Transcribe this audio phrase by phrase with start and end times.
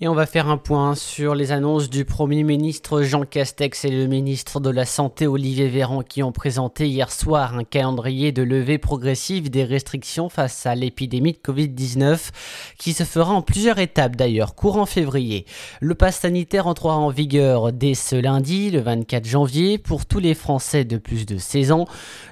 [0.00, 3.90] Et on va faire un point sur les annonces du Premier ministre Jean Castex et
[3.90, 8.44] le ministre de la Santé Olivier Véran qui ont présenté hier soir un calendrier de
[8.44, 12.30] levée progressive des restrictions face à l'épidémie de Covid-19
[12.78, 15.46] qui se fera en plusieurs étapes d'ailleurs, courant février.
[15.80, 20.34] Le pass sanitaire entrera en vigueur dès ce lundi, le 24 janvier, pour tous les
[20.34, 21.86] Français de plus de 16 ans,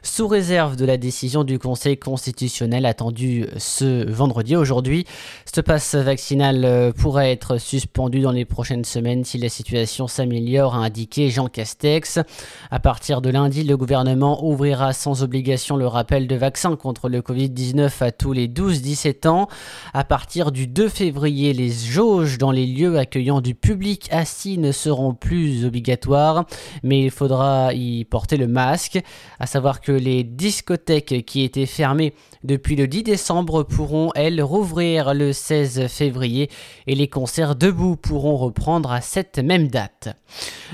[0.04, 5.04] sous réserve de la décision du Conseil constitutionnel attendue ce vendredi aujourd'hui.
[5.52, 10.74] Ce pass vaccinal euh, pourrait être suspendu dans les prochaines semaines si la situation s'améliore,
[10.74, 12.18] a indiqué Jean Castex.
[12.70, 17.20] À partir de lundi, le gouvernement ouvrira sans obligation le rappel de vaccins contre le
[17.20, 19.48] Covid-19 à tous les 12-17 ans.
[19.94, 24.72] À partir du 2 février, les jauges dans les lieux accueillant du public assis ne
[24.72, 26.44] seront plus obligatoires,
[26.82, 28.98] mais il faudra y porter le masque.
[29.38, 35.14] À savoir que les discothèques qui étaient fermées depuis le 10 décembre pourront, elles, rouvrir
[35.14, 36.50] le 16 février
[36.86, 40.08] et les concerts debout pourront reprendre à cette même date.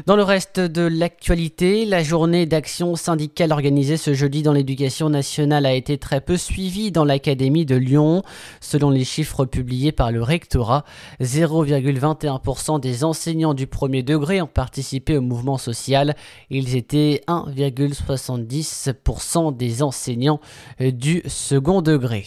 [0.07, 5.67] Dans le reste de l'actualité, la journée d'action syndicale organisée ce jeudi dans l'éducation nationale
[5.67, 8.23] a été très peu suivie dans l'Académie de Lyon.
[8.61, 10.85] Selon les chiffres publiés par le rectorat,
[11.21, 16.15] 0,21% des enseignants du premier degré ont participé au mouvement social.
[16.51, 20.41] Ils étaient 1,70% des enseignants
[20.81, 22.25] du second degré.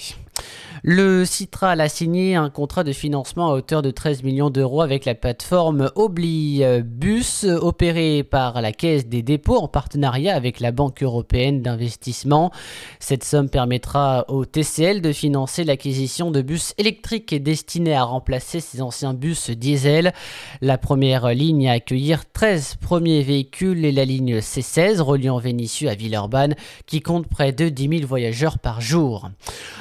[0.88, 5.06] Le Citral a signé un contrat de financement à hauteur de 13 millions d'euros avec
[5.06, 11.64] la plateforme Oblibus, opérée par la Caisse des dépôts en partenariat avec la Banque européenne
[11.64, 12.52] d'investissement.
[13.00, 18.84] Cette somme permettra au TCL de financer l'acquisition de bus électriques destinés à remplacer ces
[18.84, 20.14] anciens bus diesel.
[20.62, 25.96] La première ligne à accueillir 13 premiers véhicules est la ligne C16 reliant Vénissieux à
[25.96, 26.54] Villeurbanne
[26.86, 29.32] qui compte près de 10 000 voyageurs par jour.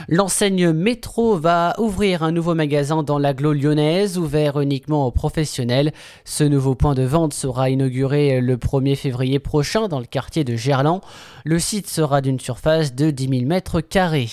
[0.09, 5.93] L'enseigne Métro va ouvrir un nouveau magasin dans l'agglo lyonnaise, ouvert uniquement aux professionnels.
[6.25, 10.55] Ce nouveau point de vente sera inauguré le 1er février prochain dans le quartier de
[10.55, 11.01] Gerland.
[11.45, 14.29] Le site sera d'une surface de 10 000 mètres carrés.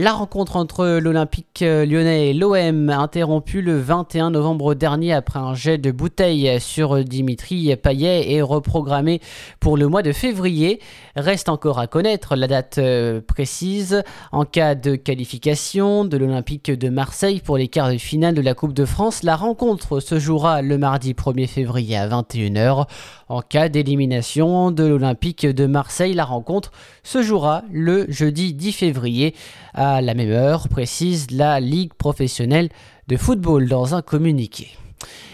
[0.00, 5.76] La rencontre entre l'Olympique lyonnais et l'OM interrompue le 21 novembre dernier après un jet
[5.76, 9.20] de bouteille sur Dimitri Payet est reprogrammée
[9.58, 10.78] pour le mois de février.
[11.16, 16.90] Reste encore à connaître la date euh, précise en cas de qualification de l'Olympique de
[16.90, 19.24] Marseille pour les quarts de finale de la Coupe de France.
[19.24, 22.86] La rencontre se jouera le mardi 1er février à 21h.
[23.28, 26.72] En cas d'élimination de l'Olympique de Marseille, la rencontre
[27.02, 29.34] se jouera le jeudi 10 février
[29.74, 32.70] à la même heure, précise la Ligue professionnelle
[33.06, 34.68] de football dans un communiqué.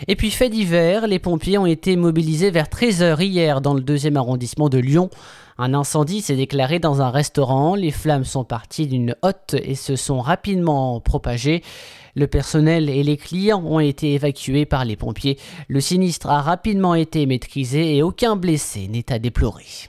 [0.08, 4.16] Et puis fait d'hiver, les pompiers ont été mobilisés vers 13h hier dans le deuxième
[4.16, 5.10] arrondissement de Lyon.
[5.56, 9.94] Un incendie s'est déclaré dans un restaurant, les flammes sont parties d'une hotte et se
[9.94, 11.62] sont rapidement propagées.
[12.16, 15.38] Le personnel et les clients ont été évacués par les pompiers.
[15.68, 19.88] Le sinistre a rapidement été maîtrisé et aucun blessé n'est à déplorer.